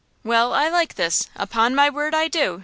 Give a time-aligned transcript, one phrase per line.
[0.23, 1.29] "Well, I like this!
[1.35, 2.59] Upon my word, I do!"